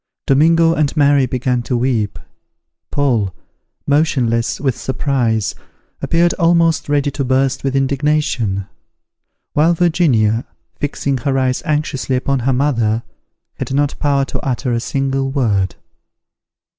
Domingo 0.25 0.73
and 0.73 0.97
Mary 0.97 1.27
began 1.27 1.61
to 1.61 1.77
weep. 1.77 2.17
Paul, 2.89 3.35
motionless 3.85 4.59
with 4.59 4.75
surprise, 4.75 5.53
appeared 6.01 6.33
almost 6.39 6.89
ready 6.89 7.11
to 7.11 7.23
burst 7.23 7.63
with 7.63 7.75
indignation; 7.75 8.65
while 9.53 9.75
Virginia, 9.75 10.45
fixing 10.79 11.19
her 11.19 11.37
eyes 11.37 11.61
anxiously 11.67 12.15
upon 12.15 12.39
her 12.39 12.53
mother, 12.53 13.03
had 13.59 13.75
not 13.75 13.93
power 13.99 14.25
to 14.25 14.39
utter 14.39 14.73
a 14.73 14.79
single 14.79 15.29
word. 15.29 15.75